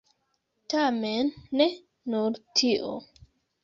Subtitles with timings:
[0.73, 1.31] Tamen
[1.61, 1.69] ne
[2.15, 2.95] nur tio.